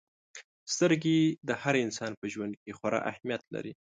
[0.73, 3.73] •سترګې د هر انسان په ژوند کې خورا اهمیت لري.